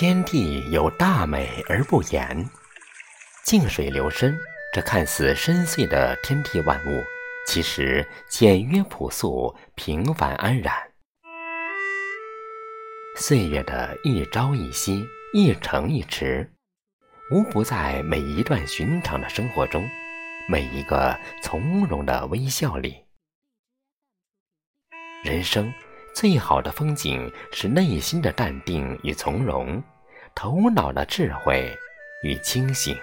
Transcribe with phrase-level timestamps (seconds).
[0.00, 2.48] 天地有大美而不言，
[3.44, 4.34] 静水流深。
[4.72, 7.04] 这看似深邃的天地万物，
[7.46, 10.74] 其实简约朴素、平凡安然。
[13.14, 16.50] 岁月的一朝一夕、一城一池，
[17.30, 19.86] 无不在每一段寻常的生活中，
[20.48, 23.04] 每一个从容的微笑里。
[25.22, 25.70] 人生
[26.14, 29.82] 最好的风景是内心的淡定与从容，
[30.42, 31.78] 头脑的智慧
[32.22, 32.96] 与清醒。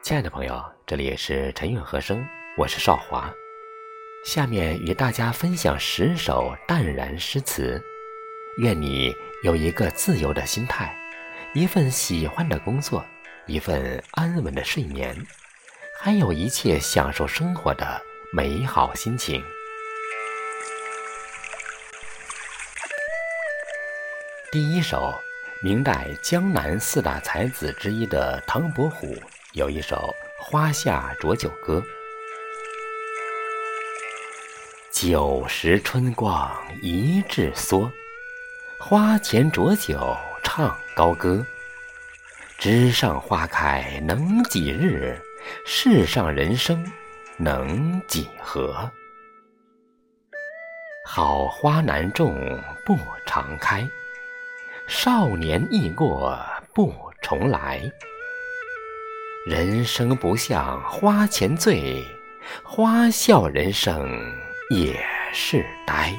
[0.00, 2.26] 亲爱的朋友，这里是陈韵和声，
[2.56, 3.30] 我是少华。
[4.24, 7.78] 下面与大家分享十首淡然诗词。
[8.56, 10.96] 愿你有一个自由的心态，
[11.52, 13.04] 一份喜欢的工作，
[13.44, 15.14] 一份安稳的睡眠，
[16.00, 18.00] 还有一切享受生活的
[18.32, 19.44] 美好心情。
[24.54, 25.12] 第一首，
[25.60, 29.12] 明代江南四大才子之一的唐伯虎。
[29.52, 31.82] 有一首《花下浊酒歌》：
[34.92, 36.48] 酒时春光
[36.80, 37.90] 一掷梭，
[38.78, 41.44] 花前浊酒唱高歌。
[42.56, 45.20] 枝上花开能几日？
[45.66, 46.88] 世上人生
[47.38, 48.88] 能几何？
[51.04, 53.84] 好花难种不常开，
[54.86, 56.38] 少年易过
[56.74, 57.90] 不重来。
[59.46, 62.04] 人生不像花前醉，
[62.62, 64.06] 花笑人生
[64.68, 66.14] 也是呆。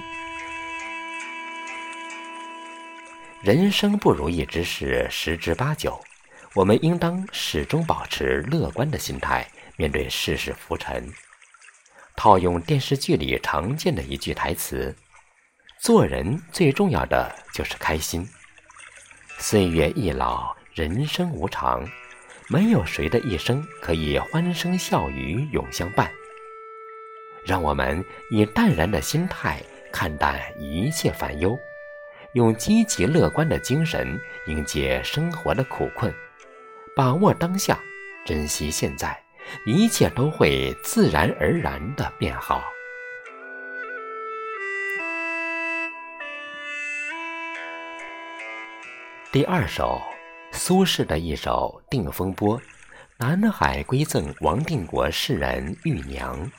[3.44, 6.00] 人生不如意之事十之八九，
[6.55, 11.07] 我们应当始终保持乐观的心态，面对世事浮沉。
[12.16, 14.95] 套用电视剧里常见的一句台词
[15.79, 18.28] ：“做人最重要的就是开心。”
[19.47, 21.88] 岁月易老，人生无常。
[22.50, 26.09] 没有谁的一生可以欢声笑语永相伴。
[27.45, 29.61] 让我们以淡然的心态
[29.91, 31.55] 看淡一切烦忧，
[32.34, 36.11] 用积极乐观的精神迎接生活的苦困，
[36.95, 37.78] 把握当下，
[38.25, 39.16] 珍惜现在，
[39.67, 42.63] 一切都会自然而然的变好。
[49.35, 50.01] 第二首。
[50.53, 52.57] 苏轼的一首《定风波》，
[53.18, 56.50] 南海归赠王定国诗人玉娘。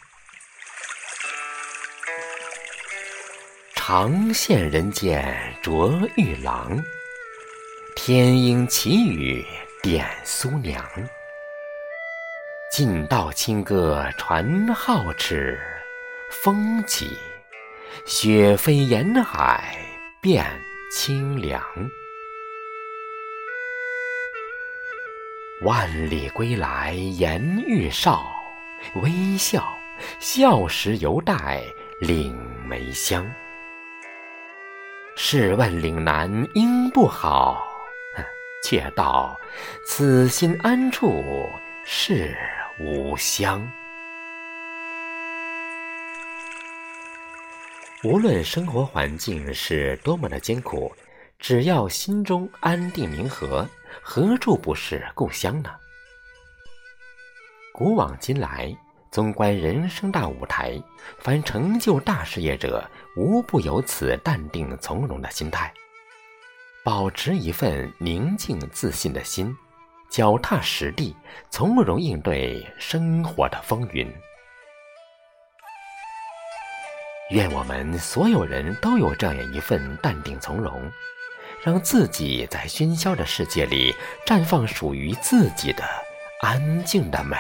[3.75, 6.79] 长羡人间着玉郎，
[7.97, 9.43] 天鹰奇语
[9.83, 10.85] 点苏娘。
[12.71, 15.59] 尽道清歌传皓齿，
[16.31, 17.17] 风起，
[18.05, 19.79] 雪飞沿海
[20.21, 20.45] 变
[20.93, 21.65] 清凉。
[25.67, 28.33] 万里归来颜玉少，
[29.03, 29.77] 微笑，
[30.21, 31.61] 笑时犹带
[32.01, 32.33] 岭
[32.69, 33.29] 梅香。
[35.17, 37.67] 试问岭南应不好？
[38.63, 39.37] 却道
[39.85, 41.21] 此心安处
[41.85, 42.33] 是
[42.79, 43.69] 吾乡。
[48.05, 50.95] 无论生活环境是多么的艰苦，
[51.41, 53.69] 只要心中安定明和。
[54.03, 55.71] 何处不是故乡呢？
[57.73, 58.75] 古往今来，
[59.11, 60.81] 纵观人生大舞台，
[61.19, 65.73] 凡成就大事业者，无不有此淡定从容的心态，
[66.85, 69.55] 保持一份宁静自信的心，
[70.09, 71.15] 脚踏实地，
[71.51, 74.11] 从容应对生活的风云。
[77.31, 80.91] 愿我们所有人都有这样一份淡定从容。
[81.67, 83.93] 让自己在喧嚣的世界里
[84.25, 85.83] 绽放属于自己的
[86.41, 87.37] 安静的美。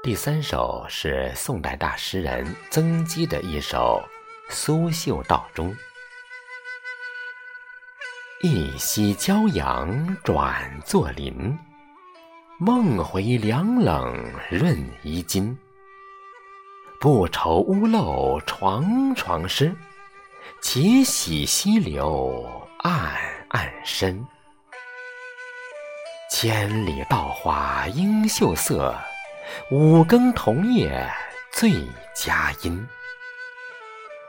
[0.00, 4.00] 第三首是宋代大诗人曾几的一首
[4.54, 5.72] 《苏绣道中》：
[8.42, 11.58] 一夕骄阳转作林，
[12.60, 15.58] 梦回凉冷润衣襟。
[17.00, 19.72] 不愁屋漏床床湿，
[20.60, 22.44] 且喜溪流
[22.78, 23.16] 暗
[23.50, 24.26] 暗深。
[26.28, 28.92] 千里稻花应秀色，
[29.70, 31.08] 五更桐叶
[31.52, 31.70] 最
[32.16, 32.84] 佳音。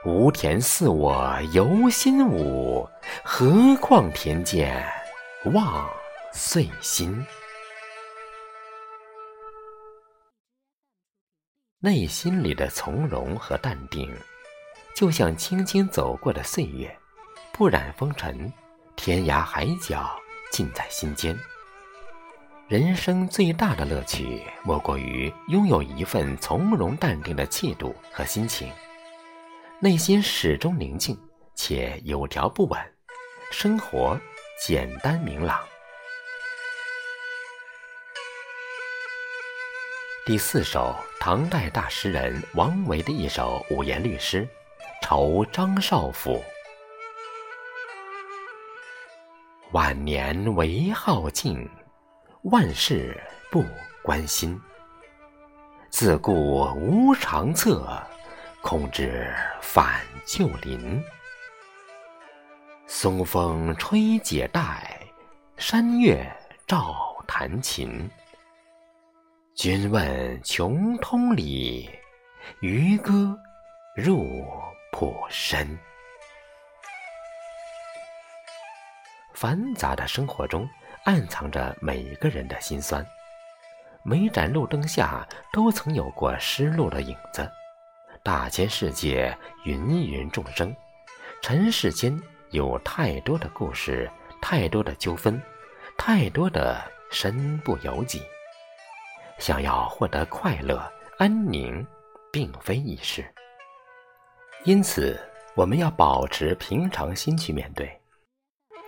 [0.05, 2.87] 无田似我游心舞，
[3.23, 4.85] 何况田间
[5.45, 5.89] 望
[6.31, 7.25] 岁心。
[11.81, 14.13] 内心里的从容和淡定，
[14.93, 16.93] 就像轻轻走过的岁月，
[17.53, 18.51] 不染风尘，
[18.97, 20.13] 天涯海角
[20.51, 21.33] 尽在心间。
[22.67, 28.69] 人生最大的乐趣，莫过于拥有一份从容淡定的气度和心情，
[29.79, 31.17] 内心始终宁静
[31.55, 32.77] 且有条不紊，
[33.53, 34.19] 生活
[34.67, 35.57] 简单明朗。
[40.29, 44.47] 第四首，唐代大诗人王维的一首五言律诗
[45.03, 46.35] 《酬张少府》：
[49.71, 51.67] 晚年唯好静。
[52.43, 53.65] 万事不
[54.03, 54.61] 关心，
[55.89, 56.31] 自顾
[56.75, 57.99] 无长策，
[58.61, 61.03] 空知返旧林。
[62.85, 64.99] 松风吹解带，
[65.57, 66.23] 山月
[66.67, 68.07] 照弹琴。
[69.61, 71.89] 君问穷通理，
[72.61, 73.37] 渔歌
[73.93, 74.47] 入
[74.89, 75.77] 浦深。
[79.33, 80.65] 繁杂的生活中。
[81.03, 83.05] 暗藏着每个人的心酸，
[84.01, 87.51] 每盏路灯下都曾有过失落的影子。
[88.23, 90.73] 大千世界，芸芸众生，
[91.41, 92.17] 尘世间
[92.51, 94.09] 有太多的故事，
[94.41, 95.41] 太多的纠纷，
[95.97, 96.81] 太多的
[97.11, 98.23] 身不由己。
[99.39, 100.79] 想要获得快乐、
[101.17, 101.83] 安宁，
[102.31, 103.25] 并非易事。
[104.65, 105.19] 因此，
[105.55, 107.89] 我们要保持平常心去面对，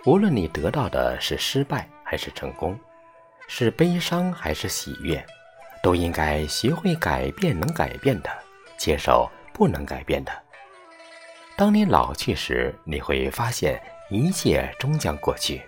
[0.04, 1.88] 无论你得到的是失败。
[2.04, 2.78] 还是成功，
[3.48, 5.24] 是悲伤还是喜悦，
[5.82, 8.30] 都应该学会改变能改变的，
[8.76, 10.32] 接受不能改变的。
[11.56, 15.62] 当你老去时，你会发现一切终将过去。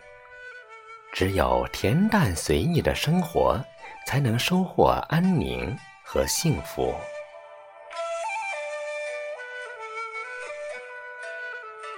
[1.14, 3.58] 只有恬淡随意的生活，
[4.06, 6.94] 才能收获安宁和幸福。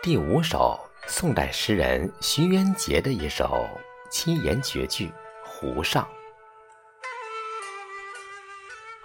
[0.02, 3.68] 第五首，宋代诗人徐渊杰的一首。
[4.08, 5.08] 七言绝句
[5.44, 6.04] 《湖上》：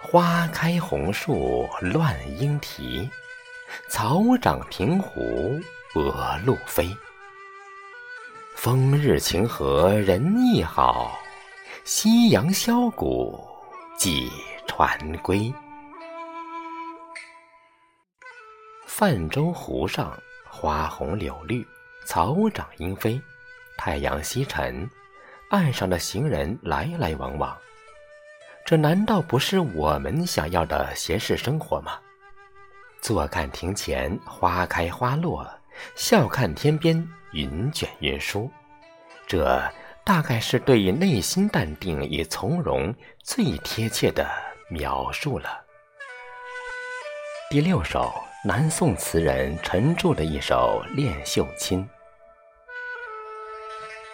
[0.00, 3.10] 花开红树乱莺啼，
[3.88, 5.60] 草长平湖
[5.96, 6.88] 鹅鹭飞。
[8.54, 11.18] 风日晴和人意好，
[11.84, 13.44] 夕阳箫鼓
[13.98, 14.30] 寄
[14.68, 15.52] 船归。
[18.86, 20.16] 泛舟湖上，
[20.48, 21.66] 花红柳绿，
[22.06, 23.20] 草长莺飞。
[23.76, 24.88] 太阳西沉，
[25.50, 27.56] 岸上的行人来来往往，
[28.64, 31.98] 这难道不是我们想要的闲适生活吗？
[33.00, 35.44] 坐看庭前花开花落，
[35.96, 36.96] 笑看天边
[37.32, 38.48] 云卷云舒，
[39.26, 39.60] 这
[40.04, 44.28] 大概是对内心淡定与从容最贴切的
[44.68, 45.64] 描述了。
[47.48, 48.12] 第六首，
[48.44, 51.84] 南宋词人陈著的一首《恋绣卿》。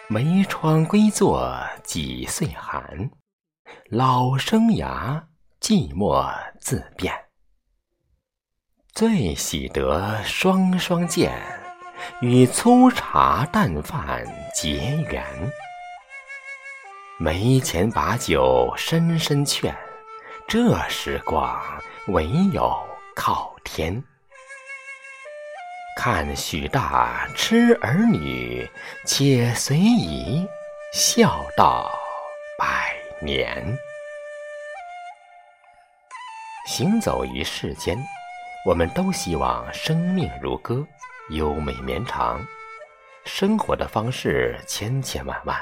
[0.07, 1.49] 梅窗归坐
[1.83, 3.09] 几岁寒，
[3.89, 5.23] 老生涯
[5.59, 7.13] 寂寞自便。
[8.93, 11.31] 最喜得双双见，
[12.21, 15.23] 与粗茶淡饭结缘。
[17.21, 19.75] 没钱把酒深深劝，
[20.47, 21.61] 这时光
[22.07, 22.73] 唯有
[23.13, 24.01] 靠天。
[25.97, 28.65] 看许大痴儿女，
[29.05, 30.47] 且随意
[30.93, 31.91] 笑到
[32.57, 33.77] 百年。
[36.67, 37.97] 行走于世间，
[38.65, 40.87] 我们都希望生命如歌，
[41.31, 42.39] 优美绵长。
[43.25, 45.61] 生活的方式千千万万，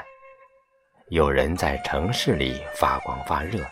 [1.10, 3.64] 有人在城市里发光发热，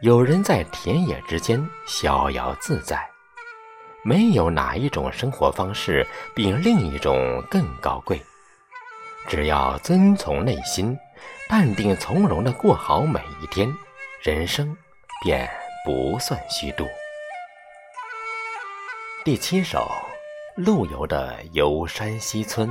[0.00, 3.06] 有人在田野之间逍遥自在。
[4.02, 8.18] 没有哪一种生活方式比另一种更高贵。
[9.28, 10.96] 只要遵从内心，
[11.50, 13.70] 淡定从容地过好每一天，
[14.22, 14.74] 人生
[15.22, 15.46] 便
[15.84, 16.86] 不算虚度。
[19.22, 19.90] 第七首，
[20.56, 22.70] 陆游的《游山西村》：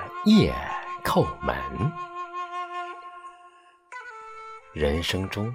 [0.25, 0.53] 夜
[1.03, 1.55] 叩门。
[4.71, 5.53] 人生中。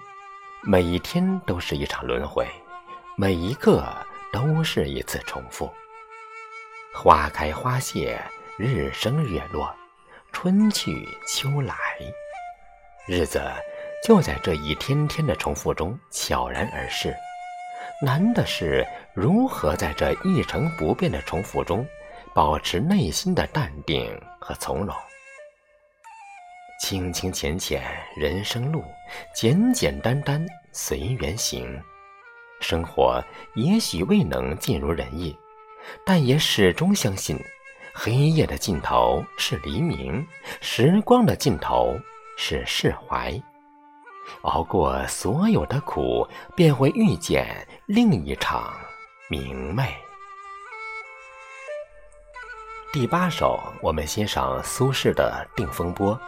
[0.62, 2.44] 每一天都是一场轮回，
[3.16, 3.87] 每一个
[4.32, 5.73] 都是一次重复。
[6.92, 8.20] 花开花谢，
[8.58, 9.73] 日升月落，
[10.32, 11.76] 春去秋来，
[13.06, 13.40] 日子
[14.02, 17.14] 就在这一天天的重复中悄然而逝。
[18.02, 21.87] 难的是如何在这一成不变的重复中，
[22.37, 24.95] 保持内心的淡定和从容。
[26.83, 27.83] 清清浅浅
[28.14, 28.85] 人生路，
[29.35, 31.83] 简简单单随缘行。
[32.61, 33.25] 生活
[33.55, 35.35] 也许未能尽如人意，
[36.05, 37.38] 但也始终相信，
[37.95, 40.23] 黑夜的尽头是黎明，
[40.61, 41.99] 时光的尽头
[42.37, 43.33] 是释怀。
[44.43, 48.75] 熬过所有的苦，便会遇见另一场
[49.31, 49.90] 明媚。
[52.93, 56.19] 第八首，我们欣赏苏轼的《定风波》。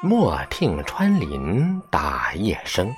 [0.00, 2.94] 莫听穿林打叶声，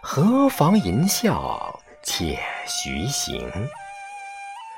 [0.00, 3.50] 何妨吟啸且徐行。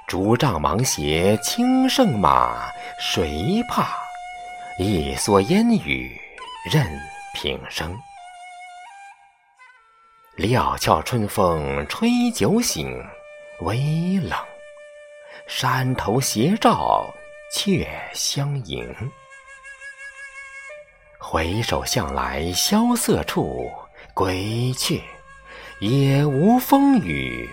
[0.08, 3.86] 竹杖芒鞋轻胜马，谁怕？
[4.78, 6.20] 一蓑烟雨
[6.72, 6.84] 任
[7.34, 7.96] 平生。
[10.36, 13.00] 料峭春风吹酒醒，
[13.60, 14.36] 微冷。
[15.46, 17.12] 山头斜照
[17.52, 18.94] 却相迎。
[21.18, 23.70] 回首向来萧瑟处，
[24.12, 25.02] 归去，
[25.80, 27.48] 也无风雨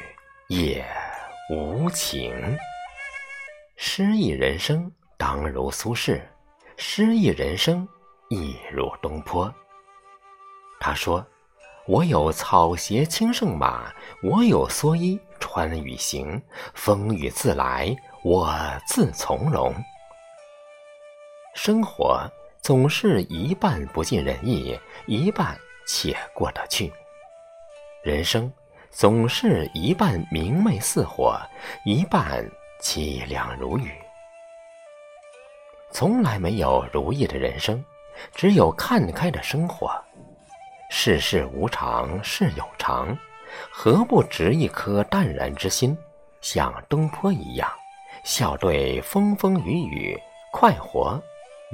[0.47, 0.85] 也
[1.49, 2.57] 无晴。
[3.77, 6.21] 诗意人生，当如苏轼；
[6.77, 7.87] 诗意人生，
[8.29, 9.53] 亦如东坡。
[10.79, 11.25] 他说
[11.87, 16.41] ：“我有草鞋轻胜马，我有蓑衣穿雨行。
[16.73, 17.93] 风雨自来，
[18.23, 18.55] 我
[18.87, 19.75] 自从容。”
[21.53, 22.25] 生活。
[22.63, 25.57] 总是一半不尽人意，一半
[25.87, 26.93] 且过得去。
[28.03, 28.53] 人生
[28.91, 31.41] 总是一半明媚似火，
[31.85, 32.47] 一半
[32.79, 33.91] 凄凉如雨。
[35.91, 37.83] 从来没有如意的人生，
[38.35, 39.91] 只有看开的生活。
[40.91, 43.17] 世事无常，事有常，
[43.69, 45.97] 何不执一颗淡然之心，
[46.41, 47.71] 像东坡一样，
[48.23, 50.19] 笑对风风雨雨，
[50.51, 51.21] 快活。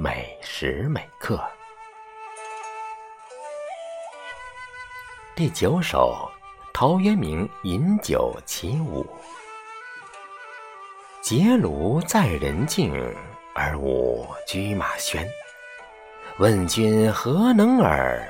[0.00, 1.42] 每时每刻。
[5.34, 6.30] 第九首，
[6.72, 9.04] 陶渊明《饮酒其五》：
[11.20, 12.92] 结庐在人境，
[13.54, 15.26] 而无车马喧。
[16.38, 18.24] 问君何能尔？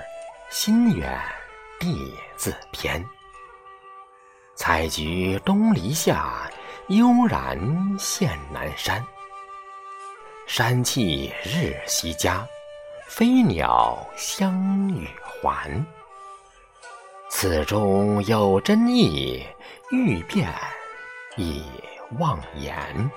[0.49, 1.21] 心远
[1.78, 3.05] 地自偏。
[4.59, 6.50] 采菊东篱下，
[6.88, 9.07] 悠然见南山。
[10.49, 12.45] 山气日夕佳，
[13.07, 15.87] 飞鸟相与还。
[17.31, 19.47] 此中有真意，
[19.93, 20.53] 欲辨
[21.37, 21.62] 已
[22.19, 23.09] 忘言。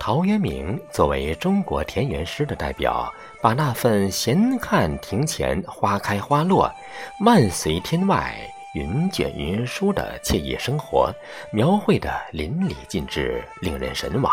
[0.00, 6.72] 陶渊明作为中国田园诗的代表，把那份闲看庭前花开花落，
[7.18, 8.34] 漫随天外。
[8.72, 11.12] 云卷云舒的惬意生活，
[11.52, 14.32] 描绘的淋漓尽致，令人神往。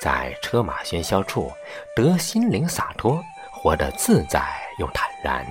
[0.00, 1.52] 在车马喧嚣处，
[1.94, 4.40] 得心灵洒脱，活得自在
[4.78, 5.44] 又坦然。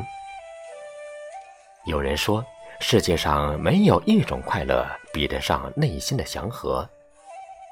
[1.85, 2.43] 有人说，
[2.79, 6.89] 世界上没有一种快乐比得上内心的祥和，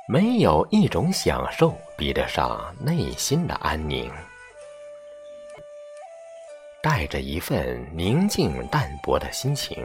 [0.07, 4.11] 没有一种享受比得上内心的安宁。
[6.79, 9.83] 带着一份宁静淡泊的心情，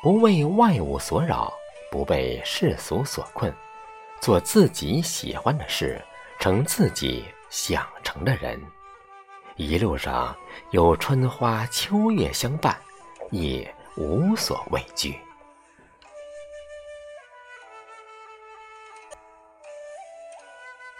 [0.00, 1.52] 不为外物所扰，
[1.90, 3.52] 不被世俗所困，
[4.20, 6.00] 做自己喜欢的事，
[6.38, 8.60] 成自己想成的人。
[9.56, 10.36] 一路上
[10.70, 12.76] 有春花秋月相伴，
[13.32, 15.18] 也无所畏惧。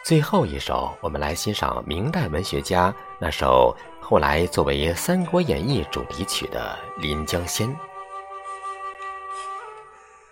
[0.04, 3.74] 最后一首，我们来欣赏明代文学家那首。
[4.00, 7.68] 后来作为《三国演义》主题曲的《临江仙》：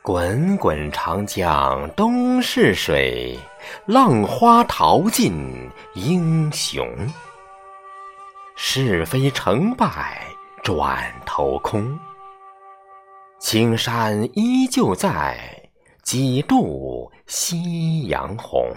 [0.03, 3.39] 滚滚长江东逝水，
[3.87, 6.85] 浪花淘尽英雄。
[8.57, 10.21] 是非成败
[10.65, 11.97] 转头空，
[13.39, 15.71] 青山依旧在，
[16.03, 18.69] 几度夕阳红。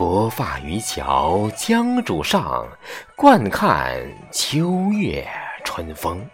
[0.00, 2.66] 薄发渔樵江渚上，
[3.14, 4.02] 惯看
[4.32, 5.28] 秋月
[5.62, 6.26] 春风。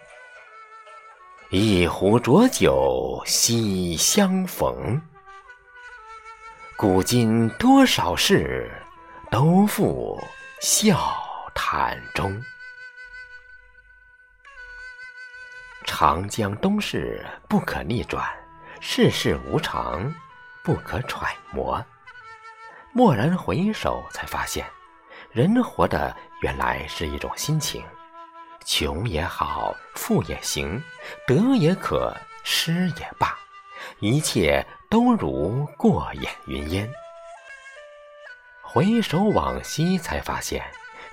[1.49, 5.01] 一壶浊酒喜相逢。
[6.77, 8.71] 古今多少事，
[9.29, 10.17] 都付
[10.61, 10.97] 笑
[11.53, 12.41] 谈中。
[15.83, 18.25] 长江东逝不可逆转，
[18.79, 20.09] 世事无常
[20.63, 21.85] 不可揣摩。
[22.97, 24.65] 蓦然回首，才发现，
[25.31, 27.83] 人活的原来是一种心情。
[28.65, 30.81] 穷也好，富也行，
[31.27, 32.11] 得也可，
[32.43, 33.37] 失也罢，
[33.99, 36.89] 一切都如过眼云烟。
[38.63, 40.65] 回首往昔，才发现，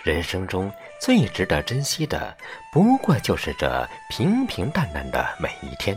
[0.02, 2.34] 人生中最值得珍惜的，
[2.72, 5.94] 不过就是这平平淡淡的每一天。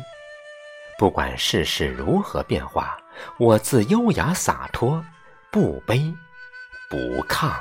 [1.00, 3.00] 不管世事如何变化，
[3.38, 5.01] 我自优雅洒脱，
[5.51, 6.13] 不卑
[6.89, 7.51] 不亢。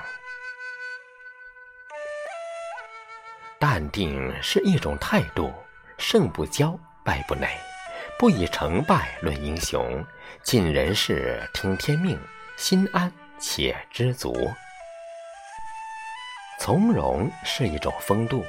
[3.58, 5.52] 淡定是一种态度，
[5.96, 7.48] 胜不骄，败不馁，
[8.18, 10.04] 不以成败论英雄，
[10.42, 12.18] 尽人事，听天命，
[12.56, 14.34] 心安且知足。
[16.58, 18.44] 从容是一种风度，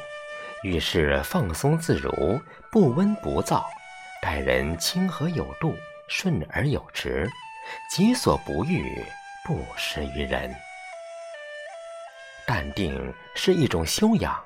[0.63, 2.41] 遇事放松自如，
[2.72, 3.70] 不温不躁，
[4.22, 5.75] 待人亲和有度，
[6.10, 7.29] 顺而有迟，
[7.89, 9.06] 己所不欲，
[9.48, 10.54] 不施于人。
[12.46, 14.38] 淡定是一种修养。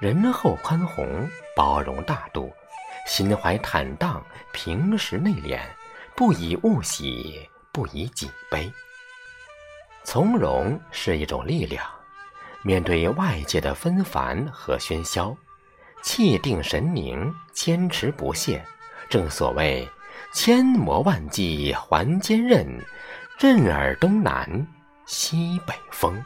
[0.00, 2.50] 仁厚宽宏，包容大度，
[3.06, 5.60] 心怀坦荡，平时内敛，
[6.16, 8.72] 不以物喜，不以己悲。
[10.04, 11.86] 从容是一种力量，
[12.62, 15.36] 面对外界的纷繁和喧嚣，
[16.02, 18.64] 气定神宁，坚持不懈。
[19.10, 19.86] 正所谓
[20.32, 22.66] 千磨万击还坚韧，
[23.38, 24.66] 任尔东南
[25.04, 26.24] 西北风。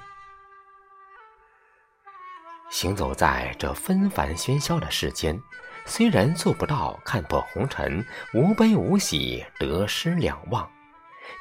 [2.71, 5.37] 行走在这纷繁喧嚣的世间，
[5.85, 10.71] 虽然做不到看破红尘、无悲无喜、得失两忘，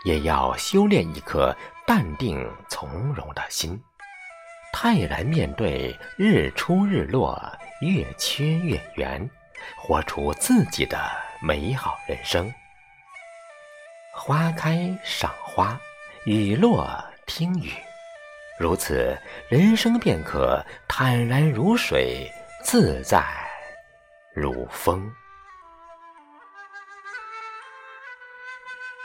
[0.06, 3.80] 也要修炼一颗淡定从容的心，
[4.74, 7.40] 泰然面对日出日落、
[7.82, 9.30] 月缺月圆，
[9.78, 11.00] 活出自己的
[11.44, 12.52] 美好人生。
[14.22, 15.80] 花开赏花，
[16.26, 17.72] 雨落听雨。
[18.60, 22.30] 如此，人生便可坦然如水，
[22.62, 23.24] 自在
[24.34, 25.10] 如风。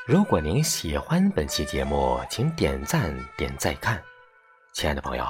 [0.05, 4.03] 如果您喜欢本期节目，请点赞点再看。
[4.72, 5.24] 亲爱的朋友，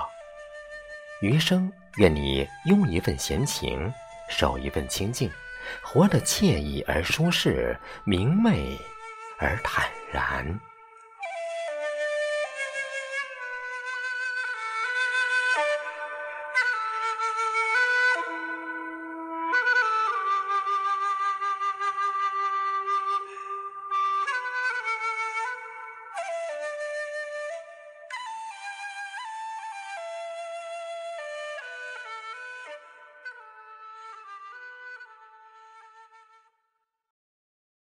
[1.21, 3.93] 余生愿你拥一份闲情，
[4.31, 5.31] 守一份清静，
[5.83, 8.79] 活得惬意而舒适，明媚
[9.39, 10.74] 而坦然。